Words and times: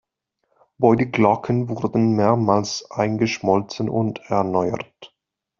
Beide 0.79 1.05
Glocken 1.11 1.69
wurden 1.69 2.15
mehrmals 2.15 2.89
eingeschmolzen 2.89 3.87
und 3.87 4.19
erneuert. 4.31 5.15